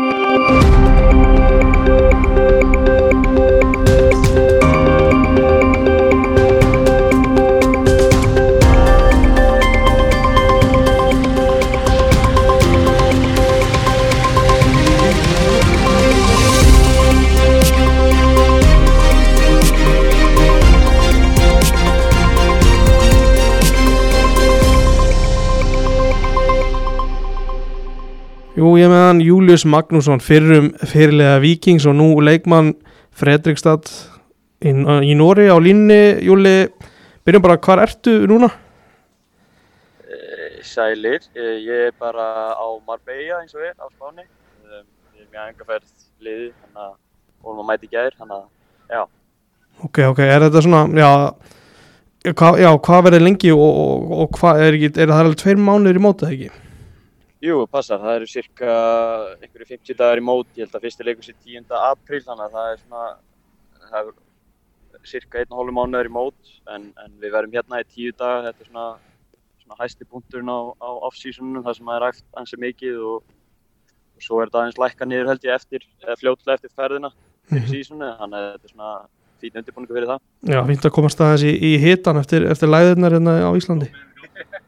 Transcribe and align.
Jú, 0.00 0.59
Július 29.50 29.64
Magnússon 29.66 30.20
fyrrum 30.22 30.68
fyrirlega 30.86 31.40
Vikings 31.42 31.82
og 31.90 31.96
nú 31.98 32.04
leikmann 32.22 32.68
Fredrikstad 33.18 33.88
í, 34.62 34.70
í 34.70 35.16
Nóri 35.18 35.48
á 35.50 35.58
línni 35.58 36.22
Júli, 36.22 36.68
byrjum 37.26 37.42
bara, 37.42 37.56
hvar 37.58 37.82
ertu 37.82 38.14
núna? 38.30 38.52
Eh, 40.06 40.62
Sælir, 40.62 41.26
Eh, 41.34 41.58
ég 41.66 41.88
er 41.88 41.98
bara 41.98 42.54
á 42.54 42.66
Marbella 42.86 43.40
eins 43.40 43.58
og 43.58 43.66
er 43.66 43.74
á 43.74 43.90
Spáni. 43.90 44.22
Ég 45.18 45.26
er 45.26 45.26
mjög 45.34 45.50
engaferð 45.50 45.90
liði, 46.22 46.52
mæta 47.42 47.82
í 47.82 47.90
gær, 47.90 48.14
þannig 48.22 48.38
að 48.38 48.46
já. 48.94 49.04
Ok, 49.82 49.98
ok, 50.12 50.18
er 50.30 50.46
þetta 50.46 50.62
svona, 50.62 50.86
já, 50.94 51.10
hva, 52.38 52.54
já 52.54 52.70
hvað 52.78 53.06
verður 53.10 53.26
lengi 53.26 53.50
og, 53.50 53.66
og, 53.66 54.18
og 54.22 54.34
hvað, 54.38 54.66
er, 54.68 54.82
er 54.94 55.08
það 55.10 55.20
alveg 55.24 55.40
tveir 55.42 55.64
mánuður 55.66 55.98
í 55.98 56.06
mótið 56.06 56.36
ekki? 56.36 56.69
Jú, 57.40 57.62
passar, 57.72 58.00
það 58.02 58.16
eru 58.18 58.26
cirka 58.28 58.72
einhverju 59.40 59.66
50 59.70 59.96
dagar 59.96 60.20
í 60.20 60.24
mót, 60.24 60.48
ég 60.58 60.66
held 60.66 60.74
að 60.76 60.82
fyrsti 60.84 61.06
leikur 61.08 61.24
sé 61.24 61.32
10. 61.40 61.70
apríl, 61.88 62.20
þannig 62.26 62.44
að 62.44 62.56
það 62.56 62.72
er 62.74 62.80
svona, 62.82 63.04
það 63.90 64.10
er 64.10 65.06
cirka 65.08 65.40
einn 65.40 65.54
og 65.54 65.60
hálfu 65.62 65.72
mánuður 65.78 66.10
í 66.10 66.12
mót, 66.12 66.50
en, 66.68 66.90
en 67.00 67.14
við 67.22 67.32
verðum 67.32 67.54
hérna 67.56 67.80
í 67.80 67.86
10 67.94 68.12
daga, 68.20 68.42
þetta 68.50 68.60
er 68.66 68.68
svona, 68.68 68.88
svona 69.62 69.78
hæsti 69.80 70.08
punkturinn 70.10 70.52
á, 70.52 70.58
á 70.84 70.88
off-seasonunum, 71.08 71.64
það 71.64 71.78
sem 71.78 71.88
það 71.88 71.96
er 71.96 72.04
ræft 72.04 72.26
ansi 72.42 72.58
mikið 72.60 72.98
og, 73.14 73.22
og 74.20 74.26
svo 74.26 74.42
er 74.42 74.50
þetta 74.50 74.60
aðeins 74.66 74.80
lækka 74.84 75.08
niður 75.08 75.30
held 75.32 75.48
ég 75.48 75.56
eftir, 75.56 75.86
eða 76.04 76.18
fljótlega 76.20 76.58
eftir 76.60 76.74
ferðina 76.76 77.12
fyrir 77.14 77.64
Mhm. 77.64 77.70
seasonu, 77.72 78.10
þannig 78.20 78.36
að 78.42 78.50
þetta 78.52 78.68
er 78.68 78.74
svona 78.74 78.90
fín 79.40 79.56
undirbúningu 79.62 79.96
fyrir 79.96 80.10
það. 80.12 80.20
Já, 80.52 80.60
fínt 80.68 80.84
að 80.84 80.92
komast 80.98 81.24
aðeins 81.24 81.46
í, 81.48 81.54
í 81.56 81.72
hitan 81.80 82.20
eftir, 82.20 82.44
eftir 82.52 82.68
læðirnar 82.68 83.16
hérna 83.16 83.38
á 83.48 83.50
Íslandi. 83.56 83.88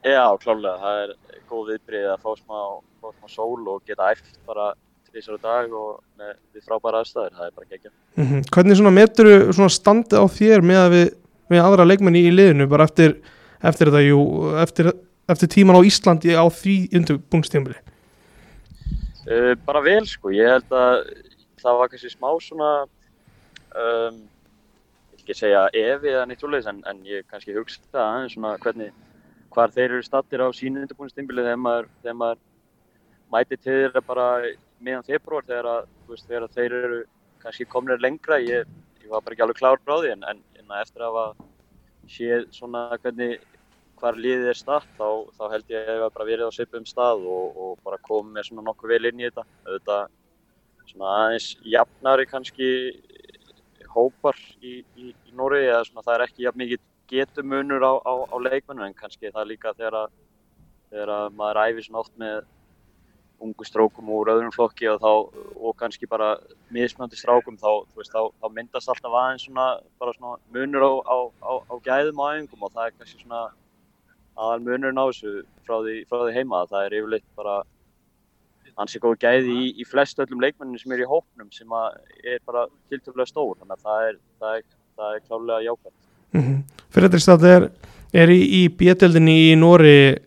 Já, 0.02 0.24
klálega, 0.40 0.78
það 0.80 1.02
er 1.04 1.12
góð 1.52 1.74
viðbrið 1.74 2.08
að 2.14 2.24
fá 2.24 2.32
smá, 2.40 2.58
fá 3.02 3.12
smá 3.12 3.34
sól 3.36 3.68
og 3.74 3.84
geta 3.88 4.10
æft 4.14 4.40
bara 4.48 4.72
tvisar 5.12 5.36
á 5.36 5.40
dag 5.44 5.72
og 5.76 6.00
með, 6.16 6.34
við 6.54 6.64
frábæra 6.66 7.02
aðstæður, 7.02 7.36
það 7.36 7.46
er 7.46 7.54
bara 7.58 7.70
geggja. 7.70 7.92
Mm 8.16 8.44
Hvernig 8.54 8.78
svona 8.80 8.94
meturu 8.96 9.36
svona 9.52 9.72
standið 9.72 10.24
á 10.24 10.26
þér 10.32 10.66
með 10.68 10.80
að 10.82 10.96
við, 10.96 11.06
við 11.52 11.64
aðra 11.66 11.88
leikmenni 11.88 12.24
í 12.24 12.32
liðinu 12.32 12.68
bara 12.72 12.88
eftir, 12.88 13.18
eftir 13.60 13.90
þetta, 13.90 14.02
jú, 14.06 14.22
eftir, 14.62 14.90
eftir 15.28 15.52
tíman 15.52 15.76
á 15.76 15.86
Íslandi 15.88 16.36
á 16.36 16.44
því 16.48 16.76
undirbúngstímbili? 16.96 17.78
Uh, 19.22 19.52
bara 19.66 19.84
vel 19.84 20.02
sko, 20.08 20.32
ég 20.34 20.48
held 20.50 20.72
að 20.74 21.04
það 21.62 21.78
var 21.78 21.92
kannski 21.92 22.10
smá 22.10 22.28
svona, 22.42 22.70
um, 23.78 24.20
ekki 25.18 25.36
segja 25.38 25.68
efi 25.70 26.10
eða 26.10 26.26
neitt 26.26 26.42
svoleiðis 26.42 26.70
en, 26.72 26.82
en 26.90 27.04
ég 27.06 27.26
kannski 27.30 27.54
hugsa 27.54 28.00
aðeins 28.02 28.34
svona 28.34 28.56
hvernig, 28.64 28.90
hvar 29.54 29.72
þeir 29.74 29.88
eru 29.88 30.02
stattir 30.06 30.42
á 30.42 30.48
sínu 30.56 30.82
undirbúinstimbili 30.82 31.44
þegar 31.44 31.60
maður, 31.60 31.88
maður 32.12 32.42
mæti 33.32 33.58
til 33.58 33.78
þeirra 33.78 34.04
bara 34.06 34.26
meðan 34.82 35.06
februar 35.06 35.46
þegar, 35.48 35.70
að, 35.76 35.90
veist, 36.08 36.28
þegar 36.28 36.48
þeir 36.56 36.76
eru 36.80 37.00
kannski 37.42 37.68
komnir 37.70 38.02
lengra, 38.02 38.38
ég, 38.42 38.68
ég 39.02 39.10
var 39.10 39.22
bara 39.22 39.36
ekki 39.36 39.46
alveg 39.46 39.60
klár 39.60 39.82
frá 39.82 39.96
því 39.98 40.12
en, 40.16 40.28
en, 40.30 40.42
en 40.60 40.76
eftir 40.80 41.06
að 41.06 41.20
séð 42.10 42.48
svona 42.54 42.88
hvernig 43.02 43.40
hvar 44.02 44.18
liðið 44.18 44.48
er 44.50 44.58
statt 44.58 44.88
þá, 44.98 45.06
þá 45.38 45.44
held 45.52 45.70
ég 45.70 45.78
að 45.78 45.92
ég 45.92 46.02
hef 46.02 46.14
bara 46.16 46.26
verið 46.26 46.50
á 46.50 46.56
svipum 46.56 46.86
stað 46.88 47.22
og, 47.30 47.58
og 47.62 47.74
bara 47.86 48.00
komið 48.02 48.34
með 48.34 48.48
svona 48.48 48.64
nokkuð 48.66 48.94
vel 48.96 49.08
inn 49.10 49.22
í 49.22 49.28
þetta. 49.28 49.44
Þetta 49.68 49.98
svona 50.90 51.12
aðeins 51.20 51.48
jafnari 51.74 52.26
kannski 52.30 52.70
hópar 53.92 54.38
í, 54.58 54.80
í, 54.98 55.12
í 55.12 55.36
Nóri 55.38 55.62
eða 55.68 55.84
svona 55.86 56.04
það 56.06 56.16
er 56.16 56.24
ekki 56.26 56.46
jafn 56.46 56.62
mikið 56.62 56.82
getumunur 57.12 57.84
á, 57.84 57.92
á, 58.00 58.12
á 58.32 58.36
leikmennu 58.48 58.86
en 58.86 58.96
kannski 58.96 59.30
það 59.30 59.50
líka 59.52 59.74
þegar 59.76 59.98
að, 60.02 60.18
þegar 60.90 61.14
að 61.18 61.38
maður 61.38 61.62
æfir 61.66 61.86
svona 61.86 62.02
oft 62.02 62.18
með 62.20 62.42
ungu 63.42 63.66
strókum 63.66 64.10
úr 64.14 64.30
öðrum 64.32 64.52
flokki 64.54 64.86
og, 64.90 65.00
þá, 65.02 65.12
og 65.58 65.74
kannski 65.80 66.06
bara 66.10 66.36
mismöndi 66.74 67.18
strákum 67.18 67.58
þá, 67.58 67.82
veist, 67.98 68.12
þá, 68.14 68.30
þá 68.38 68.46
myndast 68.54 68.92
alltaf 68.92 69.16
aðeins 69.18 69.48
svona, 69.48 69.66
svona 69.98 70.36
munur 70.54 70.86
á, 70.86 70.92
á, 71.42 71.74
gæðum 71.82 72.22
á 72.22 72.26
æfingum 72.36 72.68
og 72.68 72.74
það 72.76 72.86
er 72.86 72.96
kannski 72.98 73.24
svona 73.24 73.42
aðal 74.38 74.62
munurinn 74.64 75.00
á 75.00 75.04
þessu 75.10 75.42
frá 75.66 75.76
því, 75.84 75.96
frá 76.08 76.22
því 76.22 76.36
heima 76.38 76.62
það 76.70 76.86
er 76.86 76.98
yfirleitt 77.00 77.28
bara 77.36 77.56
ansi 78.80 79.00
góð 79.02 79.18
gæði 79.20 79.52
í, 79.52 79.66
í 79.82 79.84
flest 79.88 80.20
öllum 80.22 80.40
leikmenninu 80.40 80.80
sem 80.80 80.94
er 80.94 81.02
í 81.04 81.08
hópnum 81.08 81.50
sem 81.52 81.74
er 81.76 82.40
bara 82.46 82.64
tiltöflega 82.92 83.28
stór 83.28 83.58
þannig 83.60 83.76
að 83.76 83.84
það 83.88 84.06
er, 84.06 84.22
það 84.40 84.56
er, 84.60 84.64
það 84.96 85.16
er 85.16 85.26
klálega 85.26 85.66
jákvæmt. 85.66 86.11
Mm 86.32 86.42
-hmm. 86.42 86.84
Fredrikstad 86.90 87.44
er, 87.44 87.70
er 88.12 88.28
í, 88.28 88.40
í 88.40 88.68
bjettildinni 88.68 89.52
í 89.52 89.56
Nóri 89.56 90.18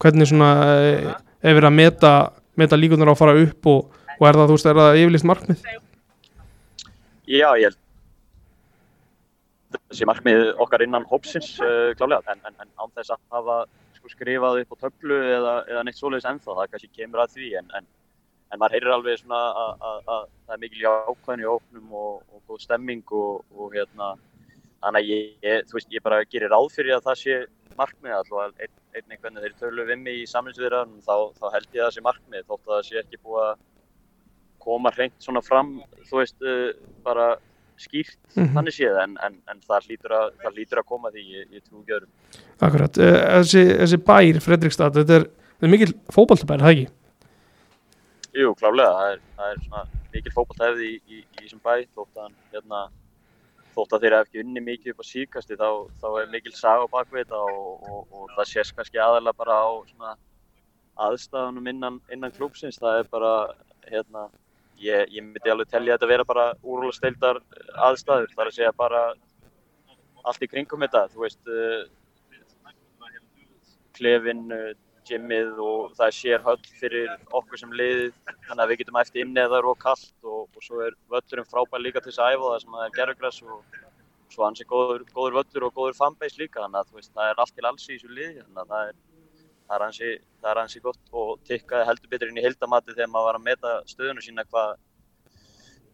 hvernig 0.00 0.28
svona 0.28 0.50
eh, 0.80 1.14
er 1.42 1.54
verið 1.54 1.70
að 1.70 1.78
meta, 1.78 2.12
meta 2.56 2.76
líkunar 2.76 3.08
á 3.08 3.14
að 3.14 3.20
fara 3.20 3.38
upp 3.40 3.66
og, 3.66 3.96
og 4.18 4.28
er 4.28 4.34
það, 4.34 4.46
þú 4.48 4.56
veist, 4.56 4.66
er 4.66 4.80
það 4.80 5.00
yfirlist 5.00 5.28
markmið? 5.30 5.64
Já, 7.24 7.48
ég 7.56 7.64
held 7.64 7.80
þessi 9.88 10.06
markmið 10.08 10.44
okkar 10.62 10.84
innan 10.84 11.06
hópsins 11.10 11.54
uh, 11.62 11.90
klálega 11.98 12.34
en, 12.34 12.42
en, 12.46 12.56
en 12.62 12.70
án 12.78 12.92
þess 12.94 13.14
að 13.14 13.20
hafa 13.34 13.56
sko, 13.96 14.10
skrifað 14.12 14.60
upp 14.62 14.76
á 14.76 14.82
töflu 14.86 15.18
eða, 15.18 15.54
eða 15.70 15.84
neitt 15.86 15.98
svoleiðis 15.98 16.28
ennþá, 16.30 16.56
það 16.58 16.70
kannski 16.72 16.90
kemur 17.00 17.24
að 17.24 17.34
því 17.36 17.50
en, 17.60 17.72
en, 17.78 17.88
en 18.52 18.60
maður 18.60 18.76
heyrir 18.76 18.94
alveg 18.94 19.20
svona 19.20 19.40
að, 19.64 19.72
að, 19.90 19.98
að 20.16 20.28
það 20.28 20.56
er 20.56 20.62
mikil 20.64 20.84
jákvæðin 20.84 21.44
í 21.44 21.48
hópnum 21.50 21.98
og, 22.02 22.22
og 22.30 22.44
góð 22.50 22.62
stemming 22.66 23.14
og, 23.18 23.42
og 23.56 23.76
hérna 23.76 24.14
þannig 24.84 25.04
að 25.04 25.10
ég, 25.10 25.68
veist, 25.72 25.92
ég 25.92 26.04
bara 26.04 26.24
gerir 26.28 26.52
ráð 26.52 26.68
fyrir 26.74 26.96
að 26.96 27.06
það 27.08 27.20
sé 27.22 27.38
markmið 27.78 28.16
alltaf 28.18 28.62
ein, 28.62 28.74
einnig 28.94 29.22
hvernig 29.22 29.44
þeir 29.44 29.56
tölu 29.62 29.86
við 29.88 30.02
mig 30.02 30.20
í 30.20 30.26
samlingsviðraðunum 30.30 31.02
þá, 31.04 31.16
þá 31.40 31.46
held 31.56 31.70
ég 31.72 31.80
að 31.80 31.88
það 31.88 31.96
sé 31.96 32.04
markmið 32.08 32.46
þótt 32.50 32.68
að 32.68 32.74
það 32.74 32.86
sé 32.88 33.00
ekki 33.02 33.22
búið 33.24 33.48
að 33.48 33.64
koma 34.64 34.92
hreint 34.94 35.16
svona 35.20 35.42
fram, 35.44 35.74
þú 36.08 36.20
veist, 36.20 36.38
uh, 36.44 36.70
bara 37.04 37.34
skýrt 37.80 38.16
mm. 38.16 38.36
-hmm. 38.36 38.52
þannig 38.54 38.76
séð 38.76 38.98
en, 39.02 39.16
en, 39.26 39.38
en 39.50 39.62
það, 39.66 39.88
hlýtur 39.88 40.14
að, 40.14 40.28
það 40.42 40.58
hlýtur 40.58 40.80
að 40.80 40.90
koma 40.92 41.10
því 41.14 41.24
ég, 41.32 41.48
ég 41.56 41.64
trú 41.64 41.82
öðrum. 41.82 42.12
Akkurat, 42.62 43.00
eh, 43.02 43.18
þessi, 43.40 43.64
þessi 43.80 43.98
bær 44.10 44.40
Fredrikstad, 44.44 45.00
þetta 45.00 45.16
er, 45.18 45.26
er 45.60 45.72
mikil 45.72 45.90
fótballtabær, 46.14 46.62
það 46.62 46.76
ekki? 46.76 46.86
Jú, 48.34 48.54
klálega, 48.58 48.92
það 48.94 49.12
er, 49.12 49.20
það 49.38 49.50
er 49.50 49.64
svona 49.64 49.82
mikil 50.14 50.34
fókbaltæfði 50.34 50.90
í, 50.90 50.94
í, 51.10 51.20
í 51.22 51.42
þessum 51.42 51.62
bæ 51.64 51.74
þótt 51.96 52.22
að, 52.22 52.30
hérna, 52.54 52.80
þótt 53.74 53.96
að 53.96 54.04
þeir 54.04 54.16
hafa 54.16 54.28
ekki 54.28 54.44
unni 54.44 54.62
mikið 54.64 54.94
upp 54.94 55.02
á 55.02 55.06
síkasti 55.10 55.58
þá, 55.60 55.68
þá 56.00 56.06
er 56.20 56.30
mikil 56.32 56.54
saga 56.54 56.86
á 56.86 56.94
bakvið 56.94 57.24
þetta 57.24 57.40
og, 57.42 57.90
og, 57.90 58.14
og 58.14 58.32
það 58.36 58.50
sést 58.52 58.76
kannski 58.76 59.02
aðalega 59.02 59.40
bara 59.40 59.58
á 59.58 59.70
aðstæðunum 61.08 61.68
innan, 61.72 62.00
innan 62.14 62.34
klúpsins, 62.34 62.78
það 62.78 63.00
er 63.00 63.08
bara, 63.10 63.32
hérna, 63.90 64.28
ég, 64.78 65.10
ég 65.10 65.24
myndi 65.26 65.50
alveg 65.50 65.70
telja 65.72 65.96
þetta 65.96 66.10
vera 66.10 66.26
bara 66.28 66.46
úrvalsteildar 66.62 67.40
aðstæður, 67.88 68.30
það 68.34 68.44
er 68.44 68.50
að 68.50 68.58
segja 68.58 68.72
bara 68.78 69.02
allt 70.24 70.46
í 70.46 70.50
kringum 70.50 70.84
þetta, 70.86 71.08
þú 71.12 71.24
veist, 71.24 71.42
uh, 71.50 71.82
klefin, 73.98 74.46
uh, 74.54 74.70
gymmið 75.08 75.60
og 75.64 75.94
það 75.98 76.06
er 76.06 76.16
sér 76.18 76.44
höll 76.44 76.60
fyrir 76.80 77.10
okkur 77.38 77.60
sem 77.60 77.72
liðið 77.80 78.12
þannig 78.48 78.62
að 78.64 78.70
við 78.72 78.80
getum 78.82 79.00
eftir 79.00 79.24
inni 79.24 79.42
eða 79.42 79.52
það 79.54 79.58
er 79.60 79.68
og 79.70 79.80
kallt 79.84 80.28
og, 80.34 80.44
og 80.48 80.66
svo 80.66 80.84
er 80.84 80.96
völlurinn 81.12 81.50
frábær 81.50 81.84
líka 81.84 82.02
til 82.02 82.12
þess 82.12 82.22
að 82.24 82.36
æfa 82.36 82.52
það 82.52 82.62
sem 82.64 82.76
það 82.76 82.86
er 82.86 82.94
gerðugræs 82.98 83.40
og 83.44 83.80
svo 84.34 84.46
hans 84.46 84.62
er 84.62 84.70
góður, 84.70 85.04
góður 85.14 85.38
völlur 85.40 85.68
og 85.68 85.74
góður 85.78 85.98
fanbase 85.98 86.40
líka 86.40 86.62
þannig 86.62 86.80
að 86.80 86.96
veist, 86.98 87.12
það 87.14 87.30
er 87.30 87.42
allt 87.44 87.54
til 87.58 87.68
alls 87.70 87.88
í 87.88 87.92
þessu 87.92 88.10
liði 88.14 88.40
þannig 88.40 88.62
að 88.64 88.72
það 88.72 88.88
er, 88.88 88.96
er, 89.76 89.86
ansi, 89.88 90.10
það 90.40 90.50
er 90.54 90.62
ansi 90.64 90.82
gott 90.84 91.14
og 91.22 91.30
tikkaði 91.48 91.88
heldur 91.90 92.12
betur 92.14 92.32
inn 92.32 92.40
í 92.40 92.46
heildamati 92.46 92.96
þegar 92.96 93.12
maður 93.12 93.30
var 93.30 93.40
að 93.40 93.46
meta 93.48 93.76
stöðunu 93.92 94.24
sína 94.24 94.46
hvað 94.48 94.74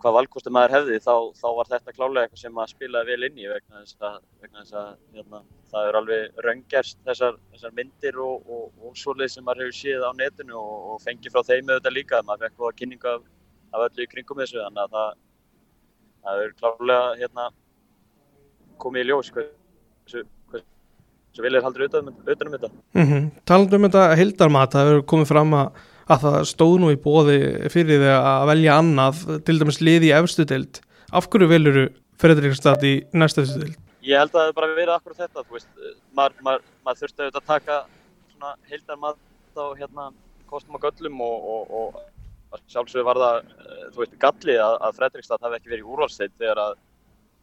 hvað 0.00 0.16
valkostu 0.16 0.52
maður 0.54 0.74
hefði 0.76 0.98
þá, 1.04 1.14
þá 1.36 1.46
var 1.58 1.68
þetta 1.70 1.94
klálega 1.96 2.22
eitthvað 2.24 2.42
sem 2.42 2.54
maður 2.56 2.72
spilaði 2.74 3.10
vel 3.12 3.26
inn 3.28 3.40
í 3.40 3.48
vegna 3.50 3.82
þess 3.82 4.06
að, 4.08 4.16
vegna 4.42 4.62
þess 4.62 4.76
að 4.80 4.90
hérna, 5.16 5.40
það 5.72 5.88
er 5.88 5.98
alveg 6.00 6.42
raungerst 6.46 7.00
þessar, 7.08 7.36
þessar 7.52 7.74
myndir 7.76 8.20
og, 8.24 8.48
og, 8.48 8.64
og 8.86 8.96
svoleið 8.98 9.34
sem 9.34 9.46
maður 9.46 9.66
hefur 9.66 9.78
séð 9.80 10.06
á 10.08 10.10
netinu 10.16 10.56
og, 10.60 10.76
og 10.94 11.02
fengið 11.04 11.34
frá 11.34 11.44
þeim 11.50 11.68
auðvitað 11.68 11.96
líka 11.98 12.22
maður 12.28 12.46
fekk 12.46 12.62
góða 12.62 12.72
kynningu 12.80 13.12
af, 13.12 13.28
af 13.76 13.86
öllu 13.88 14.06
í 14.06 14.10
kringum 14.14 14.42
þessu 14.42 14.62
þannig 14.62 14.82
að 14.86 14.96
það, 14.96 15.14
það 16.24 16.44
er 16.46 16.56
klálega 16.62 17.14
hérna, 17.20 17.48
komið 18.80 19.04
í 19.04 19.10
ljós 19.10 19.32
hversu, 19.36 20.24
er 21.40 21.62
haldur 21.64 21.86
utan 21.86 22.10
um 22.10 22.56
þetta 22.56 22.72
Mm 22.96 23.06
-hmm. 23.06 23.30
Talandu 23.44 23.76
um 23.76 23.86
þetta 23.86 24.16
hildarmat, 24.16 24.72
það 24.72 24.88
hefur 24.88 25.06
komið 25.12 25.28
fram 25.28 25.54
að, 25.54 25.84
að 26.10 26.24
það 26.26 26.38
stóð 26.50 26.76
nú 26.82 26.90
í 26.92 26.98
bóði 27.00 27.38
fyrir 27.72 28.02
þig 28.02 28.14
að 28.16 28.46
velja 28.50 28.78
annað 28.80 29.22
til 29.46 29.58
dæmis 29.60 29.80
liði 29.82 30.10
í 30.10 30.14
efstu 30.16 30.46
deild 30.48 30.80
af 31.14 31.28
hverju 31.30 31.50
veluru 31.50 31.86
Fredrikstad 32.20 32.84
í 32.84 32.94
næstu 33.16 33.46
deild? 33.46 33.78
Ég 34.04 34.20
held 34.20 34.34
að 34.34 34.46
það 34.48 34.54
bara 34.56 34.74
verið 34.76 34.94
akkur 34.94 35.16
þetta, 35.16 35.44
þú 35.44 35.56
veist, 35.56 35.70
maður, 36.16 36.36
maður, 36.44 36.62
maður 36.86 37.00
þurfti 37.02 37.24
auðvitað 37.24 37.40
að 37.40 37.50
taka 37.50 37.78
svona 38.32 38.52
heildar 38.70 39.00
mat 39.00 39.18
á 39.60 39.66
hérna 39.76 40.06
kostum 40.50 40.78
og 40.78 40.84
göllum 40.84 41.20
og, 41.24 41.50
og, 41.54 41.74
og 41.80 42.62
sjálfsögur 42.72 43.06
var 43.06 43.20
það, 43.20 43.50
eh, 43.64 43.82
þú 43.94 44.02
veist, 44.02 44.16
gallið 44.22 44.62
að, 44.64 44.76
að 44.86 44.96
Fredrikstad 45.00 45.44
hafi 45.44 45.58
ekki 45.58 45.72
verið 45.72 45.84
í 45.84 45.92
úrvalsteild 45.94 46.36
þegar 46.40 46.62
að, 46.64 46.78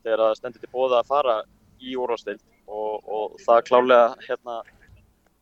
þegar 0.03 0.25
að 0.25 0.37
stendur 0.39 0.63
til 0.63 0.73
bóða 0.73 1.01
að 1.01 1.11
fara 1.13 1.37
í 1.77 1.93
úrvalsteild 1.95 2.43
og, 2.67 3.05
og 3.05 3.37
það 3.45 3.63
klálega 3.69 4.09
hérna 4.25 4.57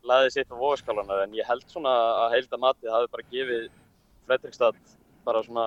laðið 0.06 0.32
sitt 0.34 0.54
á 0.54 0.56
vogaskálanar 0.56 1.24
en 1.24 1.36
ég 1.36 1.48
held 1.48 1.66
svona 1.70 1.92
að 2.24 2.36
heilda 2.36 2.62
matið 2.62 2.94
hafi 2.94 3.12
bara 3.12 3.28
gefið 3.32 3.68
Fredrikstad 4.26 4.78
bara 5.26 5.42
svona 5.46 5.66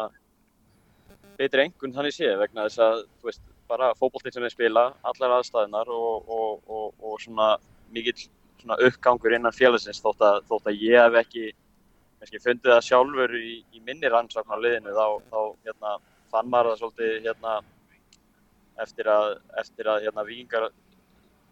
betri 1.40 1.68
engun 1.68 1.96
þannig 1.96 2.16
séð 2.16 2.40
vegna 2.42 2.68
þess 2.68 2.84
að 2.84 3.02
þú 3.20 3.30
veist 3.30 3.46
bara 3.70 3.94
fókbóltinn 4.00 4.34
sem 4.34 4.44
þeir 4.44 4.56
spila, 4.56 4.84
allar 5.06 5.38
aðstæðinar 5.38 5.92
og, 5.94 6.30
og, 6.36 6.62
og, 6.68 6.94
og 7.06 7.20
svona 7.22 7.54
mikill 7.94 8.18
svona 8.60 8.80
uppgangur 8.88 9.36
innan 9.36 9.56
félagsins 9.56 10.02
þótt 10.04 10.24
að, 10.26 10.40
þótt 10.50 10.70
að 10.72 10.82
ég 10.84 11.00
hef 11.00 11.18
ekki 11.22 11.52
kannski 12.20 12.42
fundið 12.44 12.74
það 12.74 12.88
sjálfur 12.90 13.36
í, 13.40 13.60
í 13.76 13.84
minni 13.86 14.12
rannsókn 14.12 14.52
á 14.52 14.58
liðinu 14.60 14.96
þá, 14.96 15.06
þá 15.32 15.40
hérna, 15.68 15.94
fann 16.34 16.50
maður 16.52 16.74
það 16.74 16.82
svolítið 16.82 17.14
hérna, 17.28 17.54
eftir 18.84 19.12
að, 19.14 19.30
eftir 19.62 19.92
að 19.94 20.08
hérna, 20.08 20.26
vikingar 20.28 20.68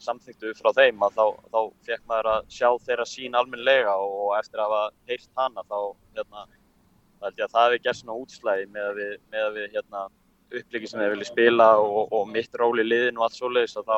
samþýttu 0.03 0.53
frá 0.57 0.71
þeim 0.77 1.03
að 1.07 1.17
þá, 1.17 1.25
þá 1.53 1.59
fekk 1.87 2.03
maður 2.09 2.29
að 2.33 2.47
sjá 2.53 2.69
þeirra 2.85 3.05
sín 3.09 3.35
almenlega 3.37 3.95
og 3.97 4.31
eftir 4.37 4.61
að 4.61 4.73
hafa 4.73 5.11
heyrt 5.11 5.29
hana 5.41 5.65
þá 5.65 5.77
hérna, 6.17 6.45
held 7.23 7.41
ég 7.41 7.45
að 7.47 7.53
það 7.55 7.67
hefði 7.67 7.83
gert 7.83 7.99
svona 7.99 8.17
útslæði 8.21 8.65
með 8.73 8.87
að 8.87 8.99
við, 9.01 9.13
með 9.33 9.45
að 9.45 9.59
við 9.59 9.77
hérna, 9.77 10.03
uppliki 10.57 10.89
sem 10.89 11.01
þeir 11.01 11.13
vilja 11.15 11.29
spila 11.29 11.69
og, 11.83 12.01
og 12.15 12.27
mitt 12.31 12.59
ról 12.61 12.73
í 12.79 12.85
liðin 12.87 13.17
og 13.19 13.27
allt 13.27 13.37
svo 13.37 13.51
leiðis 13.51 13.77
og 13.79 13.87
þá, 13.87 13.97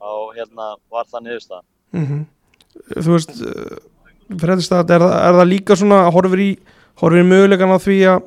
þá 0.00 0.10
hérna, 0.38 0.70
var 0.92 1.12
það 1.12 1.26
niðurstaðan. 1.26 1.68
Mm 1.96 2.06
-hmm. 2.06 2.24
Þú 2.96 3.12
veist, 3.14 3.44
Fredrikstad, 4.26 4.90
er, 4.90 5.04
er 5.06 5.38
það 5.38 5.52
líka 5.52 5.76
svona, 5.78 6.02
horfir 6.12 6.42
í, 6.42 6.50
horfir 7.00 7.22
í 7.22 7.28
mögulegan 7.30 7.72
á 7.72 7.78
því 7.80 7.98
að, 8.10 8.26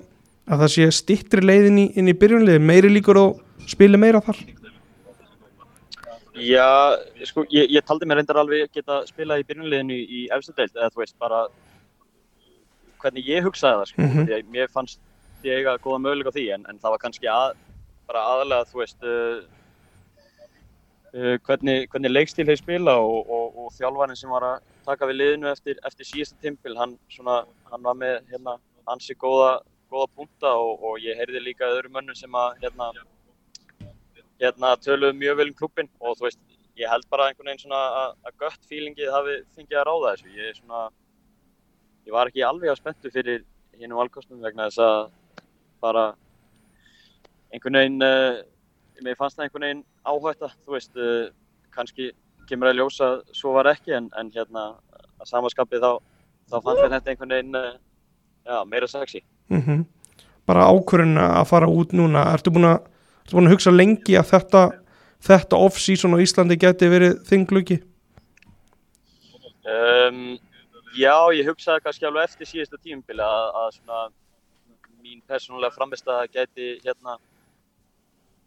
að 0.49 0.63
það 0.63 0.73
sé 0.75 0.91
stittri 0.95 1.43
leiðin 1.43 1.83
í, 1.83 1.85
inn 1.99 2.09
í 2.09 2.15
byrjunliði, 2.17 2.63
meiri 2.63 2.89
líkur 2.93 3.19
og 3.19 3.67
spili 3.69 3.99
meira 3.99 4.23
þar? 4.23 4.39
Já, 6.39 6.95
sko, 7.27 7.43
ég, 7.51 7.69
ég 7.75 7.83
taldi 7.85 8.07
mér 8.07 8.19
reyndar 8.21 8.39
alveg 8.41 8.71
geta 8.75 9.01
spilað 9.09 9.41
í 9.43 9.47
byrjunliðinu 9.49 9.97
í, 9.99 10.21
deild, 10.29 10.75
eða 10.75 10.89
þú 10.93 11.01
veist, 11.03 11.17
bara 11.19 11.43
hvernig 12.99 13.27
ég 13.27 13.43
hugsaði 13.45 13.79
það, 13.79 13.87
sko, 13.91 14.01
Mhm. 14.01 14.25
því 14.27 14.33
að 14.37 14.51
mér 14.55 14.71
fannst 14.71 14.99
ég 15.43 15.59
eiga 15.59 15.77
góða 15.79 16.01
möguleika 16.03 16.31
á 16.31 16.35
því, 16.35 16.45
en, 16.53 16.65
en 16.69 16.79
það 16.79 16.91
var 16.95 17.01
kannski 17.03 17.27
að, 17.31 17.55
bara 18.07 18.25
aðalega, 18.31 18.69
þú 18.71 18.79
veist, 18.81 19.03
uh, 19.03 19.41
uh, 21.13 21.37
hvernig, 21.47 21.87
hvernig 21.89 22.11
leikstíl 22.11 22.45
þeir 22.45 22.57
spila 22.61 22.97
og, 22.99 23.29
og, 23.29 23.57
og 23.57 23.71
þjálfarinn 23.77 24.17
sem 24.19 24.29
var 24.29 24.43
að 24.43 24.59
taka 24.85 25.05
við 25.07 25.19
liðinu 25.21 25.51
eftir, 25.51 25.79
eftir 25.85 26.05
síðasta 26.05 26.41
timpil, 26.41 26.75
hann, 26.77 26.97
svona, 27.09 27.45
hann 27.71 27.83
var 27.83 27.95
með 27.95 28.19
hérna, 28.31 28.57
ansi 28.87 29.15
góða, 29.15 29.59
góða 29.91 30.07
punta 30.15 30.51
og, 30.57 30.83
og 30.83 30.99
ég 31.03 31.17
heyrði 31.17 31.41
líka 31.43 31.65
öðrum 31.69 31.95
mönnum 31.97 32.15
sem 32.17 32.31
að 32.31 32.59
hérna, 32.63 32.91
hérna 34.39 34.75
töluðu 34.79 35.17
mjög 35.19 35.37
vel 35.39 35.49
um 35.49 35.57
klubbin 35.59 35.89
og 35.99 36.17
þú 36.17 36.27
veist, 36.27 36.39
ég 36.79 36.89
held 36.91 37.07
bara 37.11 37.27
einhvern 37.29 37.51
veginn 37.51 37.63
svona 37.63 37.81
að, 38.01 38.35
gött 38.39 38.67
feelingið 38.69 39.11
hafi 39.13 39.35
fengið 39.55 39.79
að 39.81 39.87
ráða 39.89 40.13
þessu. 40.13 40.35
Ég 40.37 40.51
er 40.51 40.57
svona, 40.59 40.83
ég 42.07 42.15
var 42.15 42.31
ekki 42.31 42.45
alveg 42.47 42.71
að 42.71 42.79
spenntu 42.79 43.11
fyrir 43.13 43.43
hinnum 43.79 43.99
valkostum 43.99 44.39
vegna 44.43 44.69
þess 44.69 44.83
að 44.83 45.01
bara 45.83 46.05
einhvern 47.53 47.79
veginn, 47.79 48.01
uh, 48.05 48.39
mér 49.03 49.19
fannst 49.19 49.39
það 49.39 49.47
einhvern 49.47 49.67
veginn 49.67 49.85
áhætta, 50.07 50.51
þú 50.65 50.75
veist, 50.75 50.95
uh, 50.99 51.29
kannski 51.75 52.11
kemur 52.49 52.71
að 52.71 52.79
ljósa 52.81 53.11
að 53.13 53.21
svo 53.37 53.53
var 53.57 53.69
ekki 53.71 53.95
en, 53.97 54.09
en 54.19 54.31
hérna 54.33 54.65
að 55.19 55.29
samaskapið 55.29 55.85
þá, 55.85 55.91
þá 56.49 56.57
fannst 56.57 56.81
mér 56.83 56.93
þetta 56.95 57.13
einhvern 57.13 57.35
veginn, 57.35 57.59
uh, 57.59 57.79
já, 58.47 58.59
meira 58.65 58.91
sexy. 58.91 59.23
Mm 59.49 59.85
Bara 60.49 60.65
ákvörðin 60.65 61.19
að 61.21 61.43
fara 61.45 61.67
út 61.69 61.91
núna, 61.93 62.23
ertu 62.33 62.49
búin 62.49 62.65
að, 62.65 62.87
ertu 63.29 63.37
búin 63.37 63.49
að 63.49 63.55
hugsa 63.55 63.73
lengi 63.73 64.17
að 64.17 64.29
þetta, 64.33 64.61
þetta 65.21 65.61
off-season 65.67 66.17
á 66.17 66.23
Íslandi 66.23 66.57
geti 66.57 66.89
verið 66.89 67.19
þinglugi? 67.29 67.79
Um, 69.69 70.39
já, 70.97 71.13
ég 71.37 71.45
hugsaði 71.45 71.83
kannski 71.85 72.07
alveg 72.09 72.25
eftir 72.25 72.49
síðasta 72.49 72.79
tímubili 72.81 73.21
að, 73.21 73.49
að 73.61 73.73
svona 73.77 74.05
mín 75.03 75.21
persónulega 75.29 75.75
framistæða 75.75 76.25
gæti 76.33 76.71
hérna 76.81 77.19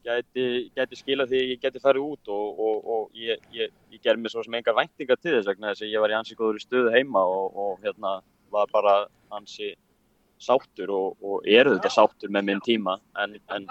gæti, 0.03 0.73
gæti 0.75 0.99
skila 0.99 1.29
því 1.31 1.39
að 1.39 1.53
ég 1.53 1.63
gæti 1.63 1.83
farið 1.83 2.09
út 2.09 2.33
og, 2.35 2.59
og, 2.59 2.91
og 2.97 3.15
ég, 3.15 3.39
ég, 3.55 3.71
ég 3.95 4.03
ger 4.03 4.19
mér 4.19 4.35
svo 4.35 4.43
sem 4.43 4.59
engar 4.59 4.75
væntingar 4.77 5.21
til 5.21 5.37
þess 5.37 5.49
vegna 5.53 5.71
þess 5.71 5.87
að 5.87 5.95
ég 5.95 6.03
var 6.03 6.13
í 6.13 6.19
ansi 6.19 6.37
góður 6.39 6.59
stöðu 6.65 6.93
heima 6.97 7.23
og, 7.23 7.55
og 7.55 7.87
hérna 7.87 8.19
var 8.53 8.75
bara 8.75 8.97
ansi 9.33 9.73
sáttur 10.43 10.91
og, 10.91 11.23
og 11.23 11.47
eru 11.47 11.77
þetta 11.77 11.95
sáttur 11.95 12.35
með 12.35 12.49
minn 12.51 12.65
tíma 12.67 12.99
en, 13.23 13.39
en, 13.55 13.71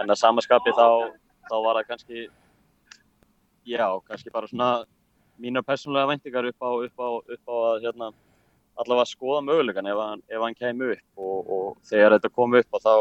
en 0.00 0.10
að 0.10 0.20
samaskapi 0.20 0.74
þá, 0.74 0.86
þá 1.48 1.56
var 1.64 1.78
það 1.78 1.88
kannski 1.92 2.26
já, 3.64 3.86
kannski 4.08 4.32
bara 4.34 4.50
svona 4.50 4.70
mínar 5.38 5.64
persónulega 5.66 6.10
væntingar 6.12 6.48
upp 6.50 6.62
á, 6.62 6.70
upp 6.86 7.00
á, 7.00 7.08
upp 7.34 7.48
á 7.50 7.54
að 7.54 7.86
hérna, 7.86 8.10
allavega 8.78 9.10
skoða 9.10 9.42
mögulegan 9.46 9.90
ef 9.90 10.00
hann, 10.00 10.22
ef 10.28 10.40
hann 10.42 10.58
kemur 10.58 10.94
upp. 10.94 11.06
Og, 11.16 11.50
og 11.56 11.66
þegar 11.88 12.16
þetta 12.16 12.32
kom 12.34 12.54
upp 12.60 12.78
þá, 12.78 12.94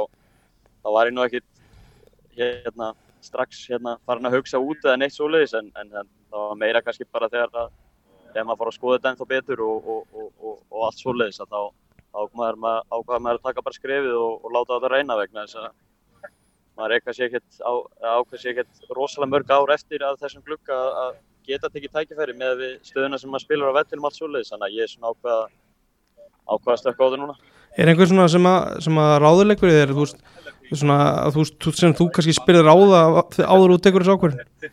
þá 0.84 0.90
var 0.96 1.10
ég 1.10 1.16
nú 1.16 1.26
ekkit 1.26 1.48
hérna, 2.38 2.94
strax 3.24 3.64
hérna, 3.70 3.98
farin 4.08 4.30
að 4.30 4.40
hugsa 4.40 4.62
út 4.62 4.84
eða 4.84 4.98
neitt 5.00 5.16
svoleiðis. 5.16 5.56
En, 5.60 5.72
en, 5.80 5.94
en 5.94 6.12
það 6.34 6.50
var 6.50 6.60
meira 6.62 6.84
kannski 6.86 7.08
bara 7.12 7.30
þegar, 7.30 7.54
að, 7.54 7.72
þegar 8.32 8.50
maður 8.50 8.62
fór 8.64 8.74
að 8.74 8.78
skoða 8.80 9.00
þetta 9.00 9.14
ennþá 9.14 9.32
betur 9.36 9.66
og, 9.68 9.90
og, 9.96 10.20
og, 10.42 10.84
allt 10.84 11.02
svoleiðis 11.02 11.42
þá 11.44 11.62
ákvaður 12.14 12.58
maður, 12.62 13.20
maður 13.26 13.40
að 13.40 13.46
taka 13.48 13.64
bara 13.66 13.78
skrefið 13.78 14.16
og 14.20 14.52
láta 14.54 14.76
þetta 14.76 14.90
reyna 14.94 15.16
vegna 15.18 15.46
þess 15.48 15.62
að 15.64 15.72
maður 16.78 16.96
er 16.96 17.04
kannski 17.06 17.26
ekkert 17.28 17.60
ákveð 17.64 18.42
sér 18.42 18.52
ekkert 18.54 18.88
rosalega 18.98 19.32
mörg 19.34 19.54
ár 19.54 19.74
eftir 19.76 20.06
að 20.06 20.20
þessum 20.24 20.46
glukka 20.48 20.78
að 21.04 21.16
geta 21.48 21.70
tekið 21.70 21.92
tækifæri 21.98 22.36
með 22.40 22.54
við 22.62 22.74
stöðuna 22.88 23.20
sem 23.20 23.30
maður 23.34 23.46
spilar 23.46 23.74
á 23.76 23.78
vettilum 23.80 24.08
allt 24.08 24.18
svoleiðis. 24.18 24.54
Þannig 24.54 24.70
að 24.70 24.78
ég 24.78 24.86
er 24.88 24.94
svona 24.94 25.12
ákveð 25.14 25.42
ákveð 26.54 26.74
að 26.74 26.80
stökka 26.82 27.04
á 27.04 27.08
það 27.10 27.20
núna. 27.24 27.36
Er 27.74 27.90
einhver 27.90 28.10
svona 28.10 28.28
sem 28.30 28.46
að, 28.48 28.60
sem 28.86 28.98
að 29.02 29.14
ráðuleikur 29.24 29.72
þér, 29.74 29.94
þú 29.98 30.04
veist, 30.06 30.20
svona, 30.74 30.98
að 31.24 31.38
þú, 31.38 31.46
þú- 31.66 31.76
sem 31.80 31.96
þú 31.98 32.08
kannski 32.14 32.36
spyrir 32.38 32.68
ráða 32.68 33.00
áður 33.50 33.74
út 33.76 33.84
tekur 33.86 34.06
þessu 34.06 34.18
ákvörðin? 34.18 34.70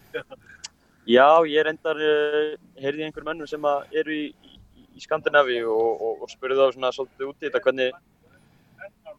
Já, 1.10 1.26
ég 1.48 1.64
reyndar 1.66 1.96
uh, 1.98 2.52
heyrði 2.78 3.02
í 3.02 3.06
einhverjum 3.08 3.30
mönnum 3.32 3.48
sem 3.50 3.64
að 3.66 3.96
eru 4.02 4.14
í, 4.14 4.26
í, 4.92 5.00
Skandinavi 5.00 5.62
og, 5.64 5.88
og, 5.96 6.20
og 6.26 6.30
spurði 6.30 6.58
þá 6.60 6.74
svona 6.76 6.92
svolítið 6.94 7.30
út 7.30 7.40
í 7.40 7.48
þetta 7.48 7.62
hvernig 7.64 7.96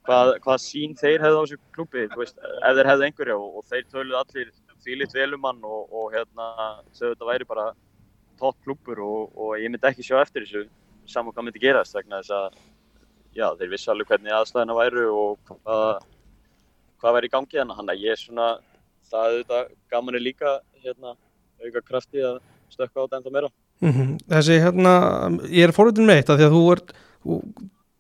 hvað, 0.08 0.34
hvað 0.44 0.60
sín 0.64 0.98
þeir 1.00 1.24
hefði 1.24 1.38
á 1.38 1.44
þessu 1.44 1.60
klubbi, 1.76 2.08
veist, 2.18 2.38
ef 2.42 2.76
þeir 2.78 2.92
hefði 2.92 3.08
einhverja 3.08 3.38
og, 3.38 3.56
og 3.60 3.70
þeir 3.70 3.88
töluðu 3.92 4.20
allir 4.22 4.52
þvílitt 4.82 5.16
vel 5.16 5.32
um 5.38 5.48
hann 5.50 5.64
og, 5.68 5.82
og 5.94 6.14
hérna 6.16 6.50
sögðu 6.98 7.16
þetta 7.16 7.30
væri 7.30 7.50
bara 7.50 7.68
topp 8.42 8.58
klubbur 8.66 9.04
og, 9.06 9.36
og 9.38 9.58
ég 9.62 9.70
myndi 9.70 9.90
ekki 9.92 10.06
sjá 10.06 10.18
eftir 10.22 10.48
þessu 10.48 10.66
saman 11.10 11.36
hvað 11.36 11.48
myndi 11.48 11.62
gerast 11.62 11.98
vegna 11.98 12.22
þess 12.22 12.34
að 12.38 12.60
já, 13.38 13.48
þeir 13.60 13.74
vissi 13.74 13.92
alveg 13.92 14.10
hvernig 14.10 14.36
aðstæðina 14.36 14.78
væru 14.78 15.08
og 15.14 15.52
hvað, 15.52 16.06
hvað 17.02 17.18
væri 17.18 17.30
í 17.30 17.34
gangi 17.36 17.60
hérna, 17.60 17.78
hann 17.78 17.94
að 17.94 18.06
ég 18.06 18.16
er 18.16 18.22
svona 18.22 18.48
það 19.12 19.28
er 19.28 19.38
þetta 19.42 19.62
gaman 19.94 20.18
er 20.18 20.26
líka 20.26 20.56
hérna 20.82 21.14
auka 21.62 21.84
krafti 21.86 22.24
að 22.26 22.40
stökka 22.72 23.04
á 23.04 23.06
þetta 23.06 23.20
ennþá 23.20 23.36
meira. 23.36 23.52
Mm 23.82 24.18
Þessi 24.32 24.58
hérna, 24.64 24.94
ég 25.50 25.68
er 25.68 25.76
fórhundin 25.76 26.08
með 26.08 26.22
eitt 26.22 26.32
að 26.32 26.42
því 26.42 26.48
að 26.48 26.56
þú 26.56 26.64
ert, 26.76 26.94
þú, 27.26 27.40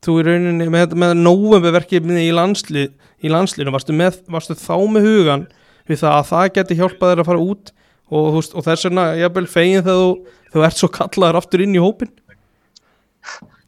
þú 0.01 0.17
í 0.17 0.23
rauninni 0.25 0.65
með, 0.73 0.95
með 0.97 1.11
nóvemberverkefni 1.19 2.23
í 2.25 2.31
landslið, 2.33 2.93
í 3.21 3.29
landslinu, 3.29 3.73
varstu, 3.73 3.93
með, 3.93 4.17
varstu 4.33 4.55
þá 4.57 4.75
með 4.89 5.05
hugan 5.05 5.43
við 5.89 6.01
það 6.01 6.15
að 6.17 6.29
það 6.31 6.47
geti 6.55 6.77
hjálpað 6.79 7.11
þér 7.11 7.21
að 7.21 7.29
fara 7.29 7.43
út 7.45 7.71
og, 8.09 8.29
veist, 8.37 8.55
og 8.55 8.65
þess 8.65 8.87
vegna 8.87 9.05
jafnvel 9.19 9.47
fegin 9.51 9.85
þegar 9.85 10.01
þú, 10.01 10.33
þú 10.53 10.65
ert 10.67 10.79
svo 10.79 10.89
kallaður 10.97 11.39
aftur 11.41 11.63
inn 11.65 11.77
í 11.77 11.83
hópin? 11.83 12.11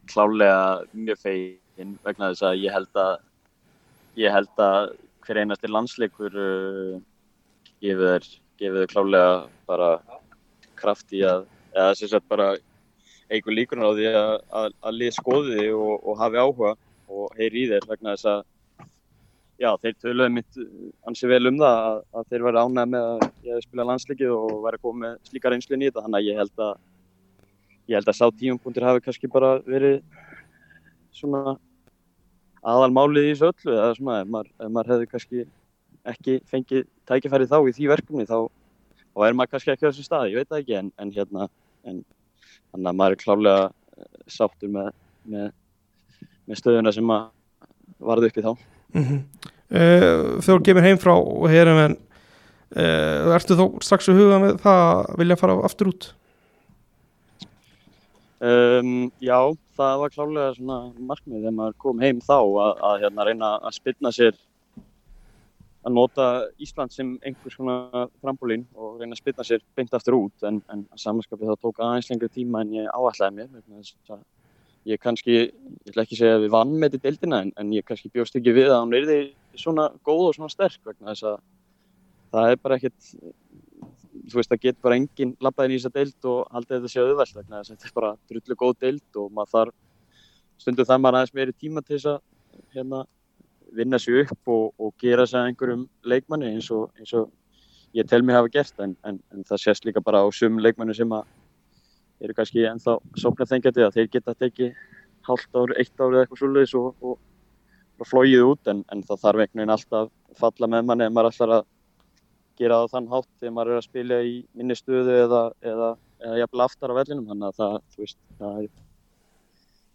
Klálega 0.10 0.64
mjög 0.94 1.22
fegin 1.22 1.96
vegna 2.06 2.32
þess 2.34 2.48
að 2.50 2.60
ég 2.64 2.78
held 2.80 3.02
að 3.04 3.14
ég 4.24 4.34
held 4.34 4.66
að 4.66 4.92
hver 5.24 5.42
einasti 5.44 5.70
landsleikur 5.70 6.34
uh, 6.34 6.98
gefur 7.84 8.26
þér 8.60 8.90
klálega 8.92 9.34
bara 9.70 9.96
kraft 10.80 11.14
í 11.14 11.22
að 11.28 11.46
eða 11.74 11.94
sem 11.98 12.10
sagt 12.12 12.28
bara 12.30 12.54
eigur 13.32 13.56
líkunar 13.56 13.92
á 13.92 13.98
því 13.98 14.08
að, 14.12 14.34
að, 14.60 14.74
að 14.84 14.98
lið 15.00 15.14
skoði 15.18 15.60
þig 15.60 15.78
og, 15.78 15.94
og 16.04 16.20
hafi 16.20 16.42
áhuga 16.42 16.74
og 17.14 17.38
heyri 17.38 17.64
í 17.64 17.70
þér 17.72 17.88
vegna 17.90 18.16
þess 18.16 18.30
að 18.34 18.42
já, 19.62 19.70
þeir 19.82 19.96
töluðu 20.02 20.34
mitt 20.34 20.60
ansi 21.08 21.30
vel 21.30 21.44
um 21.50 21.60
það 21.62 21.78
að, 21.90 22.00
að 22.20 22.32
þeir 22.32 22.48
væri 22.48 22.64
ánægð 22.64 22.90
með 22.94 23.10
að 23.12 23.28
ég 23.48 23.54
hef 23.54 23.68
spilað 23.68 23.90
landsleikið 23.92 24.34
og 24.38 24.56
væri 24.66 24.80
að 24.80 24.86
koma 24.88 25.04
með 25.06 25.30
slíka 25.30 25.54
reynslu 25.54 25.78
inn 25.78 25.86
í 25.86 25.90
þetta. 25.90 26.06
Þannig 26.06 26.20
að 26.20 26.30
ég 26.30 26.42
held 26.42 26.66
að 26.68 26.74
ég 27.90 27.98
held 27.98 28.10
að 28.10 28.18
sá 28.18 28.26
tíumpunktur 28.40 28.88
hafi 28.88 29.04
kannski 29.04 29.30
bara 29.32 29.54
verið 29.68 30.02
svona 31.14 31.58
aðalmálið 32.64 33.28
í 33.28 33.32
þessu 33.34 33.50
öllu 33.52 33.76
eða 33.76 33.96
svona 33.98 34.20
ef 34.24 34.34
maður, 34.34 34.52
ef 34.56 34.72
maður 34.72 34.94
hefði 34.94 35.10
kannski 35.12 35.46
ekki 36.14 36.36
fengið 36.52 36.86
tækifæri 37.10 37.48
þá 37.52 37.58
í 37.60 37.74
því 37.76 37.90
verkefni 37.92 38.28
þá, 38.28 38.38
þá 39.14 39.26
er 39.28 39.38
maður 39.38 39.52
kannski 39.54 39.74
ekki 39.74 39.88
á 39.88 39.90
þessu 39.90 40.08
stað, 40.08 40.30
ég 40.32 40.40
veit 40.40 40.52
það 40.52 40.62
ekki 40.62 40.78
en, 40.80 40.92
en 41.00 41.14
hérna 41.16 41.48
en, 41.84 42.00
þannig 42.74 42.90
að 42.90 42.98
maður 43.00 43.16
er 43.16 43.22
klálega 43.22 43.66
eh, 43.70 44.10
sáttur 44.34 44.74
með, 44.74 44.90
með, 45.30 45.52
með 46.50 46.62
stöðuna 46.62 46.94
sem 46.96 47.14
að 47.14 47.30
varði 48.04 48.32
uppi 48.32 48.44
þá. 48.44 48.52
Mm 48.94 49.06
-hmm. 49.06 49.22
uh, 49.74 50.42
þegar 50.42 50.50
þú 50.50 50.66
kemur 50.68 50.88
heim 50.88 51.00
frá 51.02 51.14
hérum 51.54 51.80
en 51.84 51.96
uh, 52.78 53.34
ertu 53.38 53.58
þó 53.58 53.66
strax 53.86 54.10
að 54.10 54.20
huga 54.22 54.42
með 54.44 54.60
það 54.66 54.84
að 54.90 55.16
vilja 55.22 55.40
fara 55.40 55.58
aftur 55.70 55.94
út? 55.94 56.10
Um, 58.44 59.12
já, 59.24 59.38
það 59.78 60.00
var 60.02 60.12
klálega 60.12 60.56
svona 60.58 60.80
markmið 61.00 61.38
þegar 61.40 61.56
maður 61.56 61.76
kom 61.80 62.02
heim 62.04 62.18
þá 62.20 62.36
að, 62.42 62.74
að 62.90 63.06
hérna, 63.06 63.28
reyna 63.30 63.52
að 63.62 63.78
spilna 63.78 64.12
sér 64.12 64.34
að 65.84 65.96
nota 65.98 66.28
Ísland 66.64 66.94
sem 66.96 67.16
einhvers 67.26 67.58
svona 67.58 68.06
frambólín 68.22 68.64
og 68.76 69.02
reyna 69.02 69.18
að 69.18 69.22
spilna 69.22 69.46
sér 69.48 69.64
beint 69.76 69.94
aftur 69.94 70.18
út. 70.18 70.46
En, 70.48 70.62
en 70.72 70.86
samanskapið 71.00 71.52
þá 71.52 71.66
tók 71.66 71.82
aðeins 71.84 72.10
lengri 72.12 72.32
tíma 72.32 72.64
en 72.64 72.78
ég 72.78 72.88
áallæði 72.94 73.50
mér 73.52 74.24
ég 74.86 75.00
kannski, 75.00 75.36
ég 75.48 75.92
ætla 75.92 76.04
ekki 76.04 76.18
að 76.18 76.22
segja 76.22 76.38
að 76.38 76.46
við 76.46 76.54
vann 76.56 76.74
með 76.76 76.96
þetta 76.96 77.08
deildina 77.08 77.40
en, 77.46 77.52
en 77.60 77.70
ég 77.76 77.86
kannski 77.88 78.12
bjóst 78.12 78.36
ekki 78.36 78.56
við 78.56 78.72
að 78.72 78.82
hún 78.82 78.98
er 78.98 79.06
því 79.08 79.20
svona 79.62 79.86
góð 80.04 80.26
og 80.28 80.36
svona 80.38 80.52
sterk 80.52 80.90
vegna 80.90 81.14
þess 81.14 81.28
að 81.30 81.38
það 82.34 82.52
er 82.52 82.62
bara 82.66 82.80
ekkert 82.80 83.12
þú 84.24 84.40
veist 84.40 84.52
það 84.52 84.62
getur 84.66 84.86
bara 84.88 85.00
enginn 85.00 85.34
lappaðin 85.44 85.76
í 85.76 85.80
þessa 85.80 85.94
deild 85.96 86.30
og 86.34 86.42
haldið 86.52 86.76
þetta 86.76 86.94
séu 86.94 87.06
auðvelt 87.08 87.40
vegna 87.40 87.62
þess 87.62 87.72
að 87.72 87.78
þetta 87.78 87.90
er 87.90 87.98
bara 88.00 88.12
drullu 88.32 88.60
góð 88.60 88.76
deild 88.84 89.20
og 89.22 89.32
maður 89.38 89.54
þarf 89.56 90.64
stundu 90.64 90.88
það 90.90 91.04
maður 91.04 91.20
aðeins 91.20 91.36
meiri 91.38 91.56
tíma 91.64 91.84
til 91.84 91.96
þess 91.96 92.12
að 92.12 92.20
hérna, 92.76 93.04
vinna 93.78 94.00
sér 94.02 94.24
upp 94.24 94.52
og, 94.54 94.74
og 94.80 94.94
gera 95.02 95.26
sér 95.30 95.50
einhverjum 95.50 95.88
leikmanni 96.06 96.54
eins 96.54 96.70
og, 96.72 96.92
eins 97.00 97.14
og 97.18 97.32
ég 97.98 98.08
tel 98.10 98.24
mig 98.26 98.36
hafa 98.36 98.52
gert 98.54 98.80
en, 98.84 98.96
en, 99.06 99.20
en 99.34 99.48
það 99.50 99.64
sést 99.66 99.86
líka 99.86 100.02
bara 100.02 100.24
á 100.24 100.28
sum 100.34 100.60
leikmanni 100.62 100.96
sem 100.98 101.12
að 101.14 101.28
eru 102.24 102.36
kannski 102.38 102.66
ennþá 102.70 102.98
sóknarþengjandi 103.20 103.86
að 103.86 103.98
þeir 103.98 104.10
geta 104.16 104.36
tekið 104.40 104.74
halvt 105.28 105.56
ár, 105.60 105.76
eitt 105.80 105.94
ár 106.00 106.14
eða 106.14 106.24
eitthvað 106.24 106.42
svolítið 106.42 106.80
og, 106.80 106.96
og, 107.02 107.20
og 108.00 108.10
flóið 108.10 108.48
út 108.48 108.72
en, 108.72 108.84
en 108.92 109.04
það 109.08 109.24
þarf 109.26 109.44
einhvern 109.44 109.62
veginn 109.62 109.76
alltaf 109.76 110.12
falla 110.40 110.70
með 110.70 110.90
manni 110.90 111.08
ef 111.08 111.16
maður 111.16 111.34
ætlar 111.34 111.56
að 111.60 111.70
gera 112.60 112.80
það 112.84 112.94
þann 112.94 113.12
hátt 113.12 113.30
þegar 113.42 113.54
maður 113.56 113.74
er 113.74 113.80
að 113.80 113.88
spila 113.88 114.20
í 114.24 114.34
minni 114.54 114.78
stöðu 114.78 115.16
eða, 115.24 115.44
eða, 115.66 115.90
eða 116.22 116.40
jafnvel 116.42 116.66
aftar 116.66 116.94
á 116.94 116.98
vellinum. 117.00 117.30
Þannig 117.32 117.48
að 117.50 117.60
það, 117.60 117.78
veist, 117.98 118.20
það 118.40 118.60
er 118.62 118.68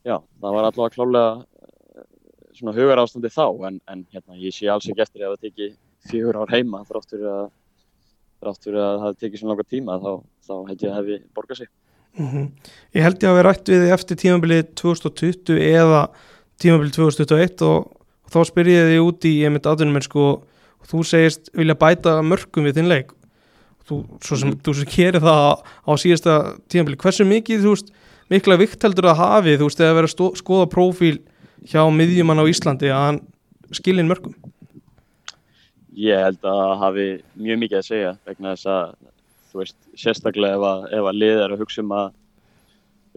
já, 0.08 0.16
það 0.16 0.56
var 0.56 0.68
allavega 0.68 0.94
klálega 0.96 1.57
svona 2.58 2.76
hugar 2.76 3.02
ástandi 3.02 3.30
þá 3.32 3.46
en, 3.68 3.80
en 3.88 4.04
hérna, 4.12 4.38
ég 4.38 4.54
sé 4.54 4.68
alls 4.70 4.88
ekki 4.88 5.04
eftir 5.04 5.24
að 5.24 5.36
það 5.36 5.48
teki 5.48 5.68
fjögur 6.08 6.40
ár 6.42 6.54
heima 6.54 6.84
þrátt 6.88 7.12
fyrir 7.14 7.28
að 7.32 7.44
þrátt 8.38 8.64
fyrir 8.68 8.80
að 8.84 9.02
það 9.04 9.20
teki 9.24 9.40
svona 9.40 9.54
langa 9.54 9.68
tíma 9.68 9.98
þá, 10.02 10.10
þá 10.46 10.54
heit 10.70 10.82
ég 10.82 10.90
að 10.90 10.98
hefði 11.00 11.20
borgað 11.34 11.62
sig 11.62 11.74
Mm 12.18 12.26
-hmm. 12.26 12.50
Ég 12.94 13.02
held 13.02 13.22
ég 13.22 13.30
að 13.30 13.36
við 13.36 13.44
rætt 13.46 13.68
við 13.68 13.92
eftir 13.94 14.16
tímabilið 14.16 14.64
2020 14.74 15.58
eða 15.60 16.08
tímabilið 16.58 16.92
2021 16.96 17.62
og, 17.62 17.92
þá 18.32 18.38
spyr 18.44 18.68
ég 18.68 18.88
þig 18.90 19.04
út 19.06 19.24
í 19.24 19.32
ég 19.44 19.52
mitt 19.52 19.66
aðunum 19.66 19.96
en 19.96 20.02
sko 20.02 20.24
þú 20.88 21.04
segist 21.04 21.50
vilja 21.54 21.74
bæta 21.74 22.22
mörgum 22.22 22.66
við 22.66 22.76
þinn 22.78 22.90
leik 22.90 23.12
þú, 23.88 24.04
svo 24.20 24.36
sem 24.36 24.50
mm. 24.50 24.60
þú 24.64 24.74
sem 24.74 24.88
kerir 24.90 25.22
það 25.22 25.62
á 25.88 25.92
síðasta 25.96 26.34
tímabilið 26.68 27.02
hversu 27.02 27.24
mikið 27.24 27.64
þú 27.64 27.72
veist 27.74 27.92
mikla 28.28 28.58
vikt 28.60 28.82
heldur 28.82 29.10
að 29.12 29.20
hafi 29.22 29.56
þú 29.56 29.68
veist 29.68 29.80
eða 29.80 29.96
verið 29.98 30.12
að 30.12 30.36
skoða 30.42 30.66
prófíl 30.74 31.18
hjá 31.66 31.82
miðjumann 31.90 32.42
á 32.42 32.50
Íslandi 32.50 32.92
að 32.92 33.04
hann 33.06 33.20
skilin 33.74 34.08
mörgum? 34.08 34.36
Ég 35.98 36.20
held 36.22 36.44
að 36.46 36.72
hafi 36.82 37.06
mjög 37.34 37.60
mikið 37.64 37.80
að 37.80 37.88
segja 37.88 38.14
vegna 38.28 38.54
þess 38.54 38.70
að 38.70 38.94
þú 39.48 39.60
veist, 39.62 39.78
sérstaklega 39.98 40.58
ef 40.58 40.66
að, 40.68 40.82
ef 40.98 41.10
að 41.10 41.20
lið 41.22 41.42
er 41.42 41.54
að 41.54 41.62
hugsa 41.64 41.82
um 41.82 41.94
að 41.96 42.08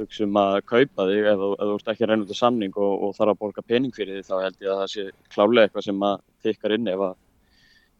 hugsa 0.01 0.25
um 0.25 0.39
að 0.41 0.55
kaupa 0.71 1.07
þig 1.09 1.27
ef, 1.29 1.43
ef 1.51 1.65
þú 1.67 1.75
ert 1.75 1.91
ekki 1.93 2.05
að 2.05 2.11
reyna 2.11 2.25
út 2.25 2.33
af 2.33 2.39
samning 2.39 2.77
og, 2.79 2.93
og 3.05 3.17
þarf 3.17 3.33
að 3.33 3.41
borga 3.43 3.65
pening 3.67 3.93
fyrir 3.95 4.17
því 4.17 4.23
þá 4.29 4.45
held 4.45 4.63
ég 4.65 4.71
að 4.71 4.81
það 4.81 4.93
sé 4.93 5.05
klálega 5.35 5.67
eitthvað 5.67 5.87
sem 5.87 6.07
að 6.07 6.23
tikkar 6.47 6.75
inn 6.77 6.89
ef 6.89 7.03
að, 7.09 7.15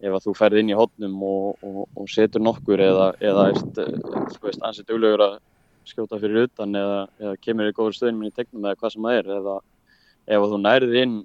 ef 0.02 0.18
að 0.18 0.26
þú 0.26 0.36
ferð 0.40 0.62
inn 0.62 0.72
í 0.72 0.80
hodnum 0.80 1.18
og, 1.28 1.66
og, 1.68 1.82
og 2.00 2.10
setur 2.10 2.46
nokkur 2.46 2.82
eða, 2.88 3.12
eða 3.22 3.48
ert, 3.52 3.82
þú 4.38 4.48
veist, 4.48 4.64
ansett 4.66 4.90
duglegur 4.90 5.26
að 5.28 5.38
skjóta 5.92 6.20
fyrir 6.22 6.48
utan 6.48 6.78
eða, 6.78 7.04
eða 7.20 7.38
kemur 7.44 7.70
í 7.70 7.76
góður 7.76 7.98
stöðnum 7.98 8.30
í 8.30 8.34
tegnum 8.34 8.66
eða 8.66 8.80
hvað 8.80 8.96
sem 8.96 9.08
það 9.08 9.20
er 9.20 9.32
eða 9.38 9.60
ef 10.28 10.48
þú 10.52 10.60
nærið 10.62 10.98
inn 11.02 11.16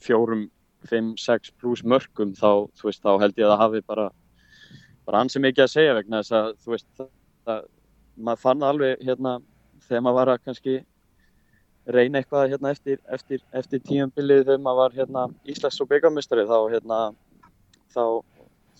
fjórum, 0.00 0.48
fimm, 0.88 1.12
sex 1.20 1.52
pluss 1.60 1.84
mörgum 1.84 2.32
þá, 2.34 2.66
veist, 2.82 3.02
þá 3.04 3.20
held 3.20 3.36
ég 3.36 3.46
að 3.46 3.52
það 3.52 3.62
hafi 3.64 3.82
bara 3.86 4.10
bara 5.06 5.24
ansið 5.24 5.44
mikið 5.46 5.64
að 5.64 5.72
segja 5.74 5.96
vegna 5.98 6.22
þess 6.22 6.36
að 6.38 6.50
þú 6.62 6.74
veist 6.74 6.88
það, 7.00 7.64
maður 8.16 8.42
fann 8.44 8.64
alveg 8.66 9.04
hérna 9.04 9.34
þegar 9.86 10.04
maður 10.06 10.18
var 10.20 10.32
að 10.32 10.42
kannski 10.46 10.76
reyna 11.90 12.20
eitthvað 12.20 12.52
hérna 12.52 12.72
eftir, 12.74 13.00
eftir, 13.10 13.42
eftir 13.56 13.82
tíumbilið 13.88 14.44
þegar 14.44 14.62
maður 14.64 14.80
var 14.82 14.96
hérna 14.98 15.26
Íslands 15.50 15.80
og 15.82 15.90
byggamistari 15.90 16.46
þá 16.48 16.58
hérna 16.74 17.00
þá 17.90 18.02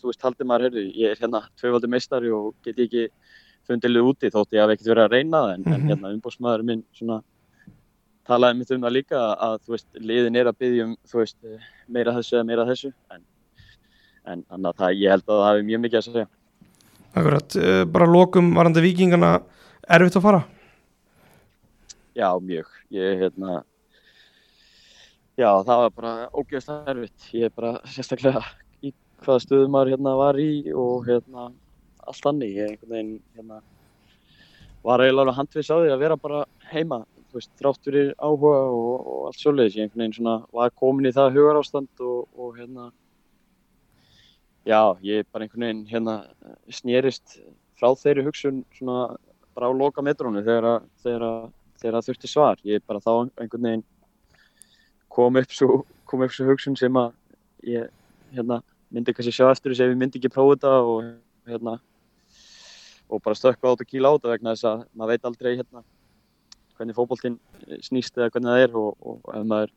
þú 0.01 0.11
veist 0.11 0.25
haldið 0.25 0.49
maður 0.49 0.67
heyrðu 0.69 0.85
ég 0.97 1.15
er 1.15 1.21
hérna 1.21 1.43
tvöfaldi 1.61 1.91
meistari 1.91 2.33
og 2.33 2.55
get 2.65 2.79
ekki 2.81 3.09
fundilið 3.69 4.13
úti 4.13 4.31
þótt 4.33 4.57
ég 4.57 4.65
haf 4.65 4.75
ekkert 4.75 4.93
verið 4.93 5.07
að 5.07 5.17
reyna 5.17 5.43
það 5.45 5.55
en, 5.55 5.65
en 5.67 5.75
mhm. 5.75 5.91
hérna 5.91 6.15
umbúrsmaður 6.17 6.67
minn 6.71 6.85
svona 6.97 7.21
talaði 8.29 8.59
mitt 8.59 8.71
um 8.75 8.85
það 8.85 8.97
líka 8.97 9.21
að 9.49 9.59
þú 9.65 9.77
veist 9.77 10.01
liðin 10.11 10.37
er 10.37 10.51
að 10.51 10.59
byggja 10.63 10.87
um 10.87 10.97
þú 11.09 11.23
veist 11.23 11.39
meira 11.89 12.15
þessu 12.17 12.37
eða 12.37 12.49
meira 12.51 12.67
þessu 12.69 12.93
en 13.15 13.23
en 14.29 14.45
þannig 14.49 14.71
að 14.71 14.79
það, 14.81 14.99
ég 15.01 15.15
held 15.15 15.25
að 15.27 15.41
það 15.41 15.49
hefði 15.51 15.67
mjög 15.69 15.83
mikið 15.85 16.01
að 16.01 16.07
segja. 16.07 16.29
Akkurat, 17.11 17.57
eh, 17.57 17.85
bara 17.85 18.07
lokum 18.07 18.53
varandi 18.55 18.85
vikingana 18.85 19.31
erfitt 19.89 20.19
að 20.19 20.27
fara? 20.27 20.43
Já, 22.15 22.29
mjög. 22.39 22.67
Ég, 22.91 23.19
hérna 23.23 23.63
já, 25.39 25.51
það 25.65 25.83
var 25.85 25.91
bara 25.97 26.15
ógeðslega 26.35 26.95
erfitt. 26.95 27.31
Ég 27.33 27.49
er 27.49 27.55
bara 27.57 27.81
sérstaklega 27.87 28.45
í 28.83 28.93
hvaða 29.25 29.45
stöðum 29.47 29.75
maður 29.75 29.95
hérna 29.95 30.17
var 30.21 30.41
í 30.41 30.51
og 30.75 31.07
hérna 31.09 31.51
allt 32.07 32.27
annir, 32.27 32.55
ég 32.57 32.71
einhvern 32.71 32.95
veginn 32.95 33.23
hérna 33.37 33.61
var 34.83 35.03
eiginlega 35.05 35.37
handvis 35.37 35.71
á 35.71 35.77
því 35.77 35.91
að 35.93 36.03
vera 36.03 36.17
bara 36.17 36.45
heima 36.71 37.05
veist, 37.35 37.53
þrátt 37.61 37.85
fyrir 37.87 38.13
áhuga 38.19 38.57
og, 38.71 38.95
og 39.01 39.29
allt 39.29 39.41
svolítið, 39.41 39.77
ég 39.77 39.87
einhvern 39.87 40.05
veginn 40.05 40.17
svona 40.19 40.37
var 40.57 40.73
komin 40.79 41.11
í 41.11 41.15
það 41.15 41.37
hugar 41.39 41.61
ástand 41.61 42.05
og, 42.05 42.27
og 42.37 42.57
hérna 42.59 42.91
Já, 44.69 44.93
ég 45.01 45.25
bara 45.33 45.47
einhvern 45.47 45.65
veginn 45.65 45.87
hérna 45.89 46.15
snýrist 46.69 47.39
frá 47.81 47.95
þeirri 47.97 48.27
hugsun 48.27 48.61
svona 48.77 49.17
bara 49.57 49.71
á 49.71 49.73
loka 49.73 50.05
metrónu 50.05 50.43
þegar 50.45 50.83
það 51.81 52.05
þurfti 52.07 52.29
svar. 52.29 52.61
Ég 52.69 52.85
bara 52.87 53.01
þá 53.01 53.13
einhvern 53.41 53.65
veginn 53.65 53.85
kom 55.09 55.41
upp 55.41 55.55
svo, 55.57 55.81
kom 56.05 56.27
upp 56.27 56.35
svo 56.37 56.51
hugsun 56.51 56.77
sem 56.77 56.93
að 57.01 57.15
ég 57.67 57.89
hérna, 58.35 58.61
myndi 58.93 59.15
kannski 59.17 59.33
sjá 59.33 59.49
eftir 59.49 59.73
þess 59.73 59.87
að 59.87 59.95
ég 59.95 60.03
myndi 60.03 60.21
ekki 60.21 60.33
prófa 60.35 60.59
þetta 60.59 60.75
og 60.93 61.09
hérna 61.49 61.79
og 63.11 63.23
bara 63.25 63.39
stökka 63.41 63.73
át 63.73 63.81
og 63.81 63.89
kíla 63.89 64.13
át 64.13 64.29
vegna 64.29 64.55
þess 64.55 64.69
að 64.71 64.85
maður 64.93 65.15
veit 65.15 65.27
aldrei 65.31 65.57
hérna 65.57 65.83
hvernig 66.81 66.97
fókbóltinn 66.97 67.39
snýst 67.85 68.17
eða 68.17 68.33
hvernig 68.33 68.51
það 68.51 68.65
er 68.65 68.77
og, 68.81 68.91
og 69.05 69.33
ef 69.37 69.47
maður 69.47 69.73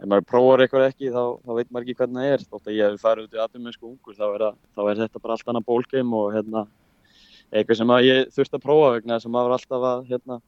ef 0.00 0.08
maður 0.10 0.26
prófar 0.28 0.64
eitthvað 0.64 0.86
ekki 0.88 1.12
þá, 1.14 1.22
þá 1.44 1.52
veit 1.58 1.68
maður 1.70 1.84
ekki 1.84 1.98
hvernig 2.00 2.20
það 2.20 2.32
er. 2.32 2.46
Þótt 2.50 2.70
að 2.70 2.78
ég 2.78 2.88
hef 2.90 3.04
farið 3.04 3.28
út 3.28 3.36
í 3.36 3.42
aðdæmisku 3.44 3.90
ungur 3.90 4.18
þá 4.18 4.24
er, 4.26 4.46
að, 4.48 4.58
þá 4.74 4.82
er 4.84 5.04
þetta 5.04 5.22
bara 5.22 5.36
allt 5.36 5.52
annað 5.52 5.68
bólgeim 5.68 6.16
og 6.18 6.26
hérna, 6.34 6.64
eitthvað 7.52 7.80
sem 7.80 7.94
ég 8.08 8.34
þurfti 8.34 8.58
að 8.58 8.66
prófa 8.66 8.90
vegna 8.96 9.20
að 9.20 9.30
maður 9.36 9.56
alltaf 9.58 9.88
að 9.92 10.04
hérna, 10.10 10.40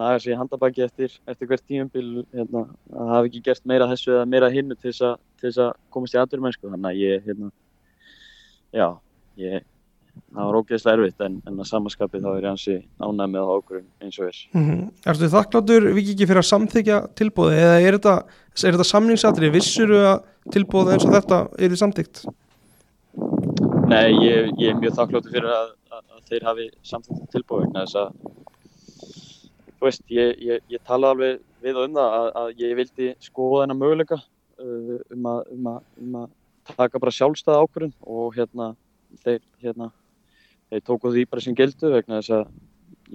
naga 0.00 0.20
sér 0.22 0.38
handabæki 0.38 0.84
eftir, 0.86 1.16
eftir 1.26 1.50
hvert 1.50 1.66
tíumbil 1.66 2.06
hérna, 2.30 2.66
að 2.94 3.12
hafa 3.14 3.30
ekki 3.30 3.42
gert 3.48 3.66
meira 3.66 3.88
þessu 3.90 4.14
eða 4.14 4.28
meira 4.30 4.50
hinnu 4.52 4.76
til 4.78 4.92
þess 4.94 5.58
að 5.64 5.72
komast 5.90 6.14
í 6.14 6.20
aðdæmisku 6.20 6.70
þannig 6.70 6.90
að 6.92 7.00
ég 7.00 7.26
hérna, 7.26 7.50
já, 8.76 8.86
ég 9.40 9.66
það 10.30 10.48
var 10.48 10.58
ógeðslega 10.60 10.96
erfitt 10.96 11.24
en, 11.26 11.38
en 11.46 11.62
að 11.62 11.68
samanskapið 11.70 12.24
þá 12.24 12.30
er 12.30 12.44
ég 12.44 12.50
hansi 12.50 12.76
ánæg 13.00 13.32
með 13.32 13.52
okkur 13.54 13.80
eins 14.02 14.18
og 14.18 14.28
þess 14.28 14.42
mm 14.52 14.66
-hmm. 14.66 14.84
Erstu 15.06 15.24
þið 15.24 15.36
þakkláttur 15.36 15.88
vikið 15.98 16.30
fyrir 16.30 16.42
að 16.42 16.50
samþykja 16.50 16.98
tilbúði 17.20 17.60
eða 17.64 17.80
er 17.80 17.98
þetta, 17.98 18.14
er 18.64 18.76
þetta 18.76 18.88
samningsatri 18.90 19.50
vissur 19.54 19.94
að 19.98 20.22
tilbúði 20.54 20.94
eins 20.94 21.06
og 21.06 21.14
þetta 21.16 21.40
er 21.58 21.68
þið 21.68 21.82
samþykt? 21.84 22.24
Nei, 23.90 24.10
ég, 24.22 24.50
ég 24.58 24.70
er 24.70 24.78
mjög 24.78 24.98
þakkláttur 24.98 25.34
fyrir 25.34 25.50
að, 25.50 25.70
að, 25.90 26.02
að 26.14 26.26
þeir 26.30 26.48
hafi 26.50 26.66
samþykt 26.82 27.30
tilbúði 27.34 27.66
vegna 27.66 27.86
þess 27.86 28.00
að 28.04 28.12
þú 29.80 29.88
veist, 29.88 30.04
ég, 30.12 30.36
ég, 30.44 30.60
ég 30.68 30.82
tala 30.84 31.14
alveg 31.14 31.40
við 31.64 31.80
um 31.80 31.96
það 31.96 32.18
að, 32.18 32.28
að 32.42 32.60
ég 32.60 32.76
vildi 32.78 33.08
skoða 33.24 33.64
þennan 33.64 33.80
möguleika 33.80 34.18
uh, 34.20 35.00
um, 35.10 35.26
um, 35.26 35.72
um 36.00 36.20
að 36.20 36.28
taka 36.76 37.00
bara 37.02 37.14
sjálfstæða 37.14 37.64
ákvörðun 37.64 37.94
og 38.06 38.36
hérna 38.36 38.74
þeir 39.24 39.40
hérna 39.62 39.90
þeir 40.70 40.84
tóku 40.86 41.12
því 41.14 41.24
bara 41.30 41.44
sem 41.44 41.56
gildu 41.58 41.92
vegna 41.92 42.20
þess 42.20 42.36
að 42.38 42.44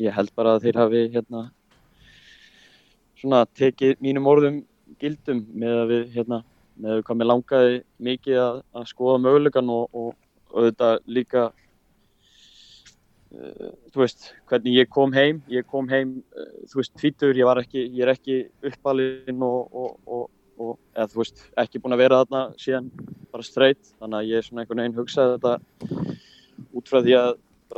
ég 0.05 0.15
held 0.15 0.31
bara 0.35 0.55
að 0.55 0.65
þeir 0.65 0.81
hafi 0.81 1.03
hérna 1.13 1.41
svona 3.19 3.45
tekið 3.57 4.01
mínum 4.03 4.27
orðum 4.29 4.57
gildum 5.01 5.45
með 5.55 5.81
að 5.81 5.91
við 5.93 6.03
hérna 6.17 6.41
með 6.75 7.03
hvað 7.07 7.19
mér 7.19 7.29
langaði 7.31 7.75
mikið 8.03 8.39
að, 8.43 8.57
að 8.75 8.89
skoða 8.91 9.21
mögulegan 9.23 9.69
og, 9.71 9.85
og, 9.95 10.09
og 10.51 10.67
þetta 10.67 10.89
líka 11.07 11.43
uh, 13.31 13.71
þú 13.93 14.03
veist, 14.03 14.21
hvernig 14.49 14.75
ég 14.81 14.91
kom 14.91 15.15
heim. 15.15 15.39
Ég 15.51 15.63
kom 15.71 15.87
heim, 15.87 16.17
uh, 16.35 16.51
þú 16.67 16.81
veist, 16.81 16.93
tvítur 16.99 17.39
ég 17.39 17.47
var 17.47 17.63
ekki, 17.63 17.85
ég 17.87 18.03
er 18.03 18.11
ekki 18.11 18.41
uppalinn 18.67 19.41
og, 19.47 19.71
og 19.71 19.95
eða 20.95 21.07
þú 21.11 21.21
veist, 21.21 21.37
ekki 21.59 21.81
búin 21.83 21.95
að 21.95 22.03
vera 22.05 22.21
þarna 22.23 22.43
síðan 22.59 22.91
bara 23.31 23.43
straight, 23.43 23.83
þannig 23.99 24.19
að 24.19 24.29
ég 24.29 24.39
er 24.39 24.45
svona 24.47 24.63
einhvern 24.63 24.83
veginn 24.83 24.99
hugsaði 24.99 25.35
þetta 25.35 25.53
út 26.75 26.91
frá 26.91 26.99
því 27.01 27.17
að 27.19 27.33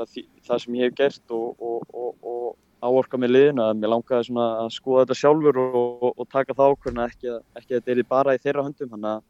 því, 0.05 0.23
það 0.47 0.63
sem 0.63 0.77
ég 0.77 0.89
hef 0.89 0.97
gert 0.97 1.33
og 1.37 2.57
áorka 2.81 3.17
með 3.17 3.33
liðin 3.33 3.61
að 3.63 3.71
mér 3.79 3.91
langaði 3.95 4.27
svona 4.27 4.45
að 4.61 4.69
skoða 4.75 5.05
þetta 5.05 5.17
sjálfur 5.21 5.59
og 5.63 6.27
taka 6.29 6.53
það 6.53 6.73
ákveðin 6.73 7.01
að 7.01 7.09
ekki, 7.11 7.33
ekki 7.57 7.73
að 7.73 7.79
þetta 7.79 7.95
er 7.95 8.09
bara 8.11 8.35
í 8.37 8.41
þeirra 8.43 8.65
höndum, 8.67 8.97
að 9.01 9.23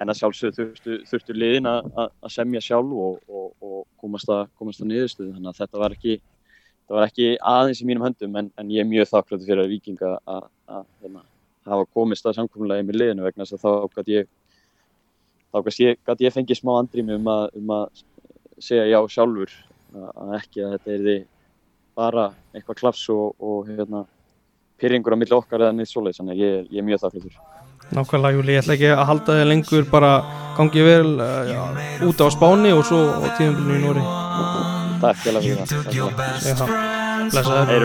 en 0.00 0.10
að 0.10 0.20
sjálfsögðu 0.20 0.56
þurftu, 0.58 0.96
þurftu 1.08 1.36
liðin 1.36 1.68
að, 1.70 1.90
að 2.02 2.32
semja 2.34 2.62
sjálf 2.64 2.94
og, 3.06 3.18
og, 3.28 3.50
og 3.62 3.82
komast 4.02 4.30
að, 4.32 4.46
að 4.58 4.88
niðurstuðu 4.90 5.34
þannig 5.36 5.50
að 5.52 5.60
þetta 5.60 5.82
var 5.82 5.94
ekki, 5.96 6.16
þetta 6.80 6.96
var 6.96 7.10
ekki 7.10 7.28
aðeins 7.52 7.82
í 7.82 7.88
mínum 7.88 8.06
höndum 8.08 8.40
en, 8.40 8.50
en 8.58 8.72
ég 8.74 8.82
er 8.82 8.90
mjög 8.90 9.10
þakkláttur 9.12 9.46
fyrir 9.46 9.64
að 9.64 9.74
vikinga 9.74 10.16
að 10.26 10.48
hérna, 11.04 11.22
hafa 11.68 11.86
komist 11.96 12.26
að 12.26 12.40
samkvæmlega 12.40 12.88
með 12.88 13.00
liðinu 13.00 13.28
vegna 13.28 13.46
þess 13.46 13.58
að 13.58 13.62
þá 13.68 14.00
gæti 14.00 14.18
ég 14.18 14.32
þá 15.54 15.60
gæti 15.68 15.86
ég, 15.86 16.02
ég 16.26 16.34
fengið 16.34 16.60
smá 16.60 16.74
andrými 16.80 17.18
um 17.20 17.30
að, 17.30 17.46
um 17.60 17.74
að 17.78 18.02
segja 18.58 18.88
já 18.90 18.98
sjálfur 19.14 19.54
að 19.94 20.34
ekki 20.40 20.64
að 20.64 20.72
þetta 20.76 20.94
er 20.94 21.00
því 21.04 21.16
bara 21.94 22.24
eitthvað 22.54 22.80
klafs 22.80 23.04
og, 23.14 23.26
og 23.38 23.68
hérna, 23.70 24.00
pyrringur 24.82 25.14
á 25.14 25.20
milli 25.20 25.36
okkar 25.36 25.60
eða 25.66 25.76
neitt 25.76 25.90
svoleið, 25.92 26.18
þannig 26.18 26.34
að 26.34 26.40
ég, 26.42 26.54
ég 26.70 26.78
er 26.82 26.88
mjög 26.88 27.00
þakkláttur 27.04 27.34
Nákvæmlega 27.94 28.34
Júli, 28.38 28.54
ég 28.54 28.62
ætla 28.62 28.74
ekki 28.78 28.90
að 28.94 29.08
halda 29.10 29.30
þig 29.38 29.46
lengur 29.50 29.84
bara 29.92 30.12
gangið 30.56 30.84
vel 30.88 31.10
uh, 31.20 31.26
já, 31.50 31.60
út 32.08 32.18
á 32.24 32.26
Spáni 32.32 32.70
og 32.74 32.82
svo 32.88 33.00
á 33.12 33.26
tíðanbyrnu 33.36 33.74
í 33.76 33.80
Nóri 33.84 34.04
Takk 35.04 35.18
fyrir 35.20 35.36
að 35.36 35.44
vera. 35.44 35.64
Blessaður. 37.28 37.84